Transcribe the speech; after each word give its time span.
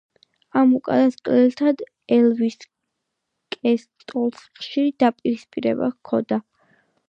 ამ 0.61 0.71
უკანასკნელთან 0.77 1.83
ელვის 2.17 2.57
კოსტელოს 3.57 4.43
ხშირი 4.63 4.99
დაპირისპირება 5.07 5.95
ჰქონდა. 5.95 6.45